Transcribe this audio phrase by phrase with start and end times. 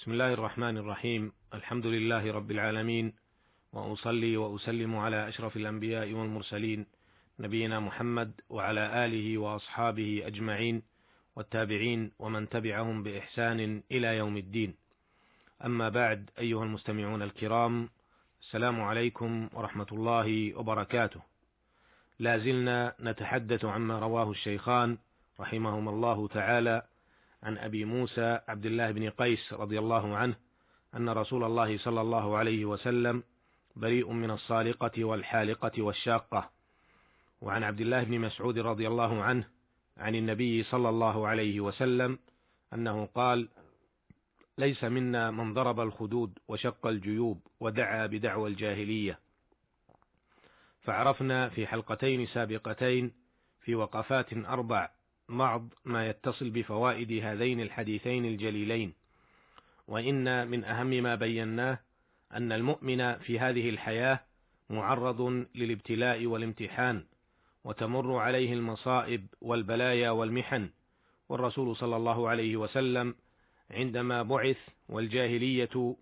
[0.00, 1.32] بسم الله الرحمن الرحيم.
[1.54, 3.12] الحمد لله رب العالمين
[3.72, 6.86] وأصلي وأسلم على أشرف الأنبياء والمرسلين
[7.40, 10.82] نبينا محمد وعلى آله وأصحابه أجمعين
[11.36, 14.74] والتابعين ومن تبعهم بإحسان إلى يوم الدين.
[15.64, 17.88] أما بعد أيها المستمعون الكرام
[18.40, 21.20] السلام عليكم ورحمة الله وبركاته.
[22.18, 24.98] لا زلنا نتحدث عما رواه الشيخان
[25.40, 26.82] رحمهما الله تعالى
[27.42, 30.34] عن أبي موسى عبد الله بن قيس رضي الله عنه
[30.94, 33.22] أن رسول الله صلى الله عليه وسلم
[33.76, 36.50] بريء من الصالقة والحالقة والشاقة.
[37.40, 39.44] وعن عبد الله بن مسعود رضي الله عنه
[39.96, 42.18] عن النبي صلى الله عليه وسلم
[42.74, 43.48] أنه قال
[44.58, 49.18] ليس منا من ضرب الخدود وشق الجيوب ودعا بدعوى الجاهلية.
[50.80, 53.12] فعرفنا في حلقتين سابقتين
[53.60, 54.90] في وقفات أربع
[55.38, 58.92] بعض ما يتصل بفوائد هذين الحديثين الجليلين.
[59.88, 61.78] وإن من أهم ما بيناه
[62.32, 64.20] أن المؤمن في هذه الحياة
[64.70, 67.04] معرض للابتلاء والامتحان
[67.64, 70.70] وتمر عليه المصائب والبلايا والمحن.
[71.28, 73.14] والرسول صلى الله عليه وسلم
[73.70, 75.96] عندما بعث والجاهلية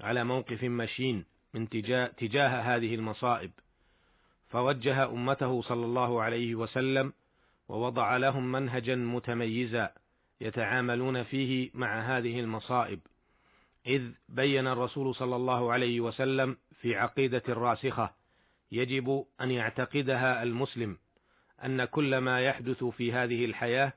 [0.00, 3.50] على موقف مشين من تجاه, تجاه هذه المصائب
[4.48, 7.12] فوجه أمته صلى الله عليه وسلم
[7.68, 9.92] ووضع لهم منهجا متميزا
[10.40, 13.00] يتعاملون فيه مع هذه المصائب.
[13.86, 18.14] إذ بين الرسول صلى الله عليه وسلم في عقيدة راسخة
[18.72, 20.98] يجب أن يعتقدها المسلم
[21.64, 23.92] أن كل ما يحدث في هذه الحياة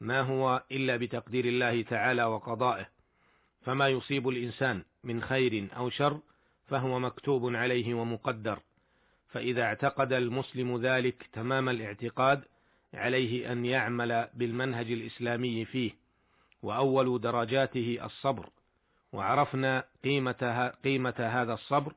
[0.00, 2.88] ما هو إلا بتقدير الله تعالى وقضائه.
[3.62, 6.20] فما يصيب الإنسان من خير أو شر
[6.66, 8.58] فهو مكتوب عليه ومقدر.
[9.28, 12.44] فإذا اعتقد المسلم ذلك تمام الاعتقاد
[12.94, 15.92] عليه أن يعمل بالمنهج الإسلامي فيه
[16.62, 18.48] وأول درجاته الصبر
[19.12, 21.94] وعرفنا قيمة, قيمة هذا الصبر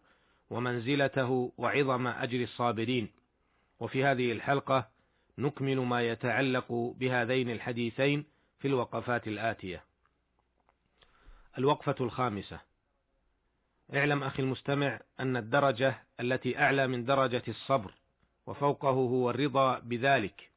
[0.50, 3.10] ومنزلته وعظم أجر الصابرين.
[3.80, 4.88] وفي هذه الحلقة
[5.38, 8.26] نكمل ما يتعلق بهذين الحديثين
[8.60, 9.84] في الوقفات الآتية.
[11.58, 12.60] الوقفة الخامسة.
[13.94, 17.94] اعلم أخي المستمع أن الدرجة التي أعلى من درجة الصبر
[18.48, 20.55] وفوقه هو الرضا بذلك.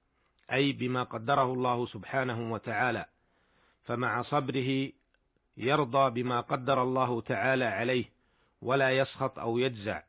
[0.52, 3.04] أي بما قدره الله سبحانه وتعالى
[3.84, 4.90] فمع صبره
[5.56, 8.04] يرضى بما قدر الله تعالى عليه
[8.62, 10.02] ولا يسخط أو يجزع.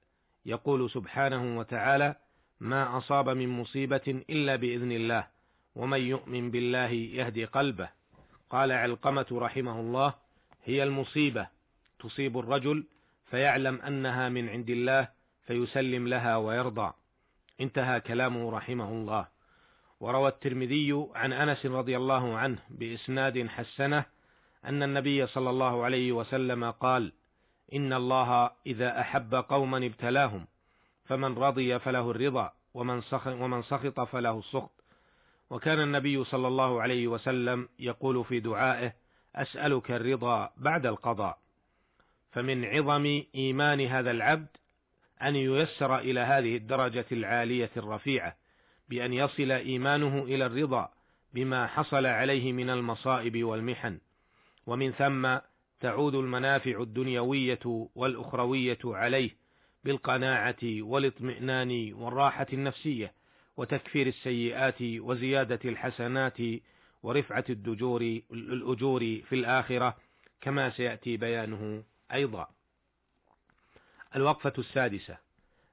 [0.45, 2.15] يقول سبحانه وتعالى
[2.59, 5.27] ما أصاب من مصيبة إلا بإذن الله
[5.75, 7.89] ومن يؤمن بالله يهدي قلبه.
[8.49, 10.13] قال علقمة رحمه الله
[10.65, 11.47] هي المصيبة
[11.99, 12.83] تصيب الرجل
[13.25, 15.07] فيعلم أنها من عند الله
[15.47, 16.93] فيسلم لها ويرضى.
[17.61, 19.27] انتهى كلامه رحمه الله.
[19.99, 24.05] وروى الترمذي عن أنس رضي الله عنه بإسناد حسنة
[24.65, 27.11] أن النبي صلى الله عليه وسلم قال
[27.73, 30.47] إن الله إذا أحب قوما ابتلاهم
[31.05, 34.71] فمن رضي فله الرضا ومن سخط, ومن سخط فله السخط.
[35.49, 38.93] وكان النبي صلى الله عليه وسلم يقول في دعائه
[39.35, 41.37] أسألك الرضا بعد القضاء.
[42.31, 44.47] فمن عظم إيمان هذا العبد
[45.21, 48.35] أن ييسر إلى هذه الدرجة العالية الرفيعة.
[48.89, 50.89] بأن يصل إيمانه إلى الرضا
[51.33, 53.99] بما حصل عليه من المصائب والمحن.
[54.67, 55.37] ومن ثم
[55.79, 59.29] تعود المنافع الدنيوية والأخروية عليه
[59.83, 63.13] بالقناعة والاطمئنان والراحة النفسية
[63.57, 66.37] وتكفير السيئات وزيادة الحسنات
[67.03, 68.01] ورفعة الدجور
[68.31, 69.97] الأجور في الآخرة
[70.41, 71.83] كما سيأتي بيانه
[72.13, 72.47] أيضا.
[74.15, 75.17] الوقفة السادسة.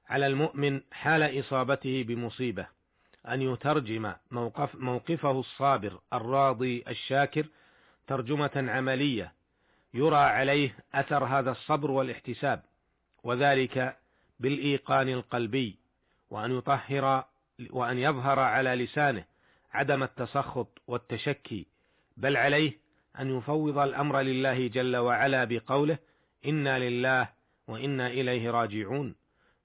[0.09, 2.67] على المؤمن حال إصابته بمصيبة.
[3.27, 7.47] أن يترجم موقف موقفه الصابر الراضي الشاكر
[8.07, 9.33] ترجمة عملية
[9.93, 12.63] يرى عليه أثر هذا الصبر والاحتساب
[13.23, 13.97] وذلك
[14.39, 15.77] بالإيقان القلبي
[16.29, 17.25] وأن يطهر
[17.69, 19.23] وأن يظهر على لسانه
[19.73, 21.65] عدم التسخط والتشكي
[22.17, 22.77] بل عليه
[23.19, 25.97] أن يفوض الأمر لله جل وعلا بقوله
[26.45, 27.29] إنا لله
[27.67, 29.15] وإنا إليه راجعون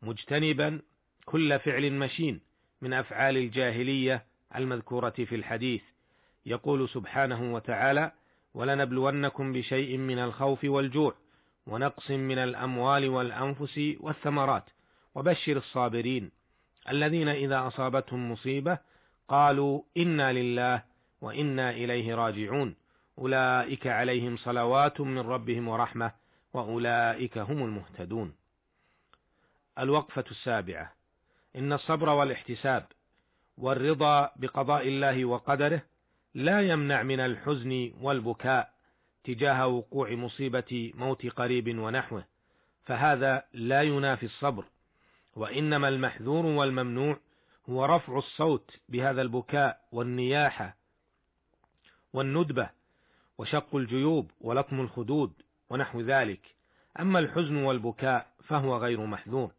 [0.02, 0.80] مجتنبا
[1.24, 2.40] كل فعل مشين.
[2.82, 4.24] من أفعال الجاهلية
[4.56, 5.82] المذكورة في الحديث.
[6.46, 8.12] يقول سبحانه وتعالى
[8.54, 11.14] ولنبلونكم بشيء من الخوف والجوع
[11.66, 14.64] ونقص من الأموال والأنفس والثمرات
[15.14, 16.30] وبشر الصابرين
[16.88, 18.78] الذين إذا أصابتهم مصيبة
[19.28, 20.82] قالوا إنا لله
[21.20, 22.74] وإنا إليه راجعون.
[23.18, 26.12] أولئك عليهم صلوات من ربهم ورحمة
[26.54, 28.34] وأولئك هم المهتدون.
[29.78, 30.92] الوقفة السابعة.
[31.56, 32.86] إن الصبر والاحتساب
[33.58, 35.82] والرضا بقضاء الله وقدره
[36.34, 38.72] لا يمنع من الحزن والبكاء
[39.24, 42.24] تجاه وقوع مصيبة موت قريب ونحوه
[42.84, 44.64] فهذا لا ينافي الصبر
[45.36, 47.18] وإنما المحذور والممنوع
[47.68, 50.76] هو رفع الصوت بهذا البكاء والنياحة
[52.12, 52.70] والندبة
[53.38, 55.32] وشق الجيوب ولطم الخدود
[55.70, 56.40] ونحو ذلك.
[57.00, 59.52] أما الحزن والبكاء فهو غير محذور.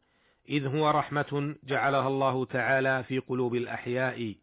[0.50, 4.36] إذ هو رحمة جعلها الله تعالى في قلوب الأحياء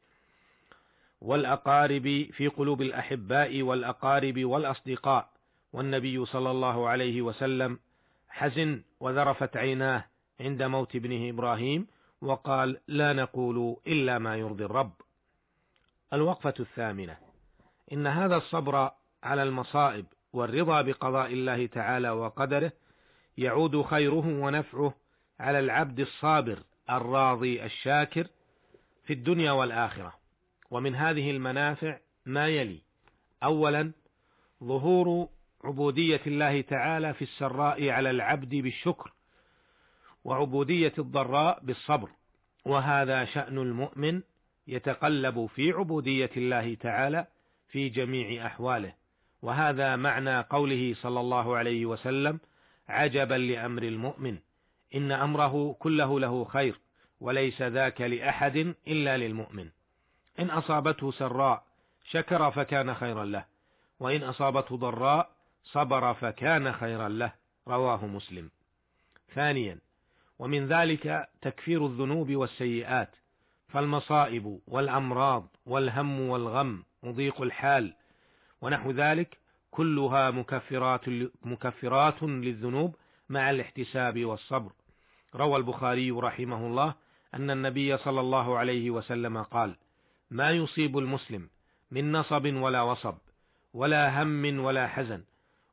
[1.21, 5.31] والأقارب في قلوب الأحباء والأقارب والأصدقاء.
[5.73, 7.79] والنبي صلى الله عليه وسلم
[8.29, 10.05] حزن وذرفت عيناه
[10.41, 11.87] عند موت ابنه إبراهيم
[12.23, 14.93] وقال لا نقول إلا ما يرضي الرب.
[16.13, 17.17] الوقفة الثامنة.
[17.93, 18.91] إن هذا الصبر
[19.23, 22.73] على المصائب والرضا بقضاء الله تعالى وقدره
[23.39, 24.95] يعود خيره ونفعه
[25.41, 26.59] على العبد الصابر
[26.91, 28.27] الراضي الشاكر
[29.05, 30.15] في الدنيا والآخرة.
[30.71, 32.81] ومن هذه المنافع ما يلي.
[33.43, 33.93] أولا
[34.65, 35.29] ظهور
[35.65, 39.13] عبودية الله تعالى في السراء على العبد بالشكر
[40.25, 42.09] وعبودية الضراء بالصبر.
[42.65, 44.23] وهذا شأن المؤمن
[44.67, 47.27] يتقلب في عبودية الله تعالى
[47.69, 48.95] في جميع أحواله.
[49.43, 52.41] وهذا معنى قوله صلى الله عليه وسلم
[52.89, 54.39] عجبا لأمر المؤمن.
[54.95, 56.81] إن أمره كله له خير
[57.21, 59.69] وليس ذاك لأحد إلا للمؤمن.
[60.39, 61.65] إن أصابته سراء
[62.11, 63.45] شكر فكان خيرا له
[64.01, 65.31] وإن أصابته ضراء
[65.65, 67.33] صبر فكان خيرا له
[67.69, 68.51] رواه مسلم.
[69.35, 69.79] ثانيا
[70.39, 73.11] ومن ذلك تكفير الذنوب والسيئات
[73.69, 77.95] فالمصائب والأمراض والهم والغم وضيق الحال
[78.61, 79.39] ونحو ذلك
[79.71, 81.09] كلها مكفرات
[81.43, 82.97] مكفرات للذنوب
[83.29, 84.73] مع الاحتساب والصبر.
[85.35, 86.95] روى البخاري رحمه الله
[87.35, 89.77] أن النبي صلى الله عليه وسلم قال:
[90.31, 91.49] ما يصيب المسلم
[91.91, 93.15] من نصب ولا وصب
[93.75, 95.25] ولا هم ولا حزن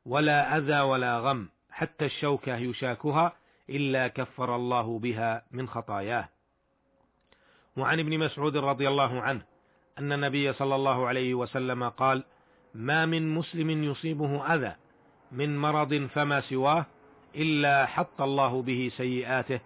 [0.06, 3.32] ولا أذى ولا غم حتى الشوكة يشاكها
[3.70, 6.28] إلا كفر الله بها من خطاياه.
[7.76, 9.42] وعن ابن مسعود رضي الله عنه
[9.98, 12.24] أن النبي صلى الله عليه وسلم قال:
[12.74, 14.76] ما من مسلم يصيبه أذى
[15.32, 16.86] من مرض فما سواه
[17.38, 19.60] إلا حط الله به سيئاته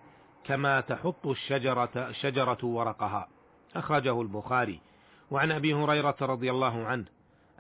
[0.45, 3.29] كما تحط الشجرة الشجرة ورقها.
[3.77, 4.81] أخرجه البخاري.
[5.31, 7.05] وعن أبي هريرة رضي الله عنه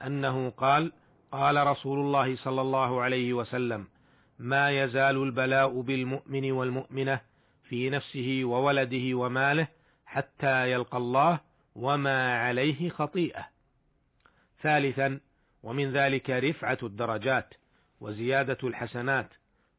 [0.06, 0.93] أنه قال
[1.32, 3.87] قال رسول الله صلى الله عليه وسلم
[4.38, 7.20] ما يزال البلاء بالمؤمن والمؤمنة
[7.69, 9.69] في نفسه وولده وماله
[10.06, 11.41] حتى يلقى الله
[11.76, 13.49] وما عليه خطيئة.
[14.62, 15.20] ثالثا
[15.62, 17.55] ومن ذلك رفعة الدرجات
[18.00, 19.29] وزيادة الحسنات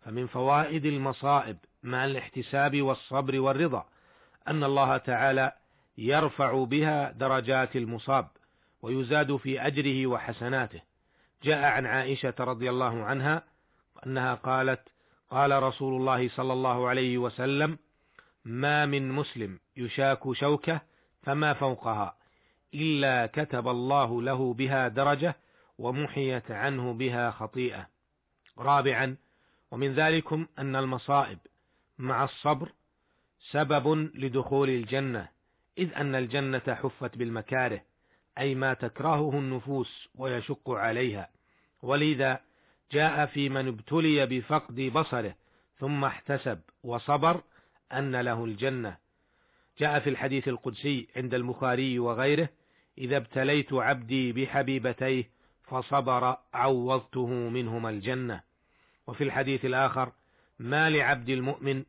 [0.06, 3.86] فمن فوائد المصائب مع الاحتساب والصبر والرضا
[4.48, 5.52] أن الله تعالى
[5.98, 8.28] يرفع بها درجات المصاب
[8.82, 10.82] ويزاد في أجره وحسناته.
[11.44, 13.44] جاء عن عائشة رضي الله عنها
[14.06, 14.90] أنها قالت
[15.30, 17.78] قال رسول الله صلى الله عليه وسلم
[18.46, 20.82] ما من مسلم يشاك شوكة
[21.24, 22.16] فما فوقها
[22.74, 25.36] إلا كتب الله له بها درجة
[25.78, 27.88] ومحيت عنه بها خطيئة
[28.58, 29.18] رابعا
[29.74, 31.40] ومن ذلكم أن المصائب
[31.98, 32.72] مع الصبر
[33.52, 35.30] سبب لدخول الجنة
[35.78, 37.82] إذ أن الجنة حفت بالمكاره
[38.38, 41.30] أي ما تكرهه النفوس ويشق عليها.
[41.82, 42.40] ولذا
[42.92, 45.36] جاء في من ابتلي بفقد بصره
[45.80, 47.42] ثم احتسب وصبر
[47.94, 48.98] أن له الجنة.
[49.80, 52.50] جاء في الحديث القدسي عند البخاري وغيره
[52.98, 55.30] إذا ابتليت عبدي بحبيبتيه
[55.64, 58.53] فصبر عوضته منهما الجنة.
[59.08, 60.12] وفي الحديث الآخر
[60.60, 61.84] ما لعبد المؤمن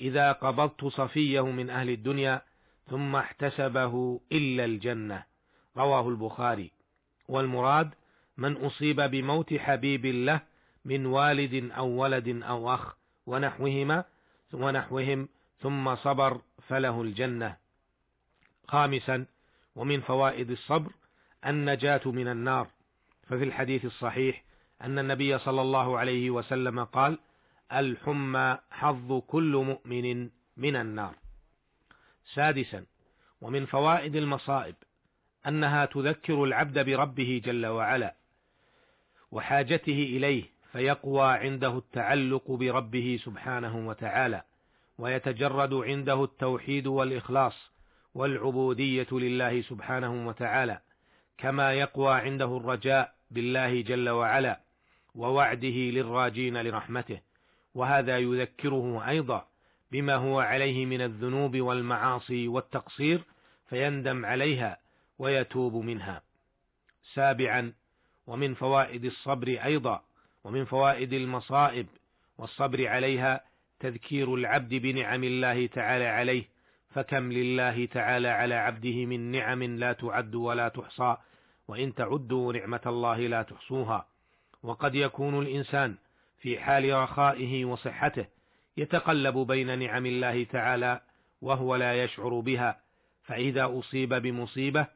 [0.00, 2.42] إذا قبضت صفيه من أهل الدنيا
[2.86, 5.24] ثم احتسبه إلا الجنة.
[5.76, 6.70] رواه البخاري.
[7.28, 7.90] والمراد
[8.36, 10.40] من أصيب بموت حبيب له
[10.84, 12.96] من والد أو ولد أو أخ
[13.26, 14.04] ونحوهما
[14.52, 15.28] ونحوهم
[15.60, 17.56] ثم صبر فله الجنة.
[18.68, 19.26] خامسا
[19.76, 20.92] ومن فوائد الصبر
[21.46, 22.68] النجاة من النار.
[23.28, 24.42] ففي الحديث الصحيح
[24.82, 27.18] أن النبي صلى الله عليه وسلم قال
[27.72, 31.14] الحمى حظ كل مؤمن من النار.
[32.34, 32.86] سادسا
[33.40, 34.74] ومن فوائد المصائب
[35.48, 38.14] أنها تذكر العبد بربه جل وعلا
[39.32, 44.42] وحاجته إليه فيقوى عنده التعلق بربه سبحانه وتعالى
[44.98, 47.70] ويتجرد عنده التوحيد والإخلاص
[48.14, 50.80] والعبودية لله سبحانه وتعالى
[51.38, 54.60] كما يقوى عنده الرجاء بالله جل وعلا
[55.16, 57.20] ووعده للراجين لرحمته
[57.74, 59.46] وهذا يذكره أيضا
[59.92, 63.20] بما هو عليه من الذنوب والمعاصي والتقصير
[63.68, 64.78] فيندم عليها
[65.18, 66.22] ويتوب منها.
[67.14, 67.72] سابعا
[68.26, 70.02] ومن فوائد الصبر أيضا
[70.44, 71.86] ومن فوائد المصائب
[72.38, 73.40] والصبر عليها
[73.80, 76.44] تذكير العبد بنعم الله تعالى عليه
[76.90, 81.16] فكم لله تعالى على عبده من نعم لا تعد ولا تحصى
[81.68, 84.06] وإن تعدوا نعمة الله لا تحصوها.
[84.66, 85.96] وقد يكون الإنسان
[86.38, 88.26] في حال رخائه وصحته
[88.76, 91.00] يتقلب بين نعم الله تعالى
[91.42, 92.80] وهو لا يشعر بها
[93.22, 94.86] فإذا أصيب بمصيبة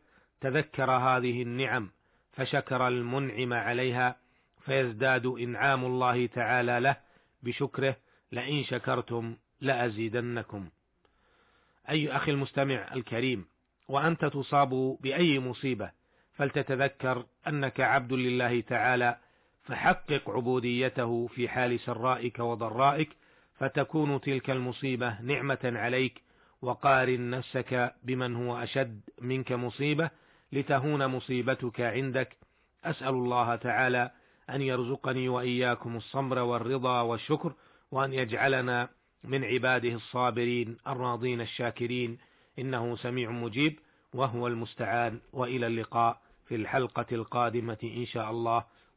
[0.40, 1.90] تذكر هذه النعم
[2.32, 4.16] فشكر المنعم عليها
[4.60, 6.96] فيزداد إنعام الله تعالى له
[7.42, 7.96] بشكره
[8.32, 10.68] لئن شكرتم لأزيدنكم.
[11.90, 13.46] أي أخي المستمع الكريم
[13.88, 15.90] وأنت تصاب بأي مصيبة
[16.32, 19.16] فلتتذكر أنك عبد لله تعالى
[19.62, 23.16] فحقق عبوديته في حال سرائك وضرائك
[23.54, 26.22] فتكون تلك المصيبة نعمة عليك
[26.62, 30.10] وقارن نفسك بمن هو أشد منك مصيبة
[30.52, 32.36] لتهون مصيبتك عندك.
[32.84, 34.10] أسأل الله تعالى
[34.50, 37.52] أن يرزقني وإياكم الصبر والرضا والشكر
[37.90, 38.88] وأن يجعلنا
[39.24, 42.18] من عباده الصابرين الراضين الشاكرين.
[42.58, 43.78] إنه سميع مجيب
[44.14, 48.64] وهو المستعان وإلى اللقاء في الحلقة القادمة إن شاء الله.